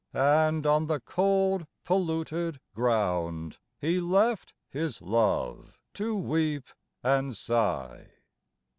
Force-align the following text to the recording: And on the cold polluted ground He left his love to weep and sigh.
And 0.15 0.65
on 0.65 0.87
the 0.87 0.99
cold 0.99 1.67
polluted 1.83 2.59
ground 2.73 3.59
He 3.77 3.99
left 4.01 4.51
his 4.67 4.99
love 4.99 5.77
to 5.93 6.15
weep 6.15 6.69
and 7.03 7.37
sigh. 7.37 8.07